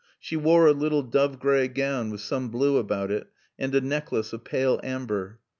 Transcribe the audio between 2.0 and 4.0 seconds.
with some blue about it and a